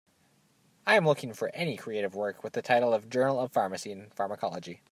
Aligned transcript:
I 0.87 0.95
am 0.95 1.05
looking 1.05 1.31
for 1.33 1.51
any 1.53 1.77
creative 1.77 2.15
work 2.15 2.43
with 2.43 2.53
the 2.53 2.63
title 2.63 2.91
of 2.93 3.07
Journal 3.09 3.39
of 3.39 3.51
Pharmacy 3.51 3.91
and 3.91 4.11
Pharmacology 4.15 4.79